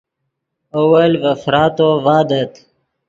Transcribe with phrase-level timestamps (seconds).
[0.77, 2.51] اول ڤے فراتو ڤادت